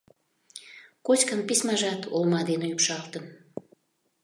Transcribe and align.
Коськан 1.05 1.41
письмажат 1.47 2.01
олма 2.15 2.41
дене 2.49 2.67
ӱпшалтын. 2.73 3.25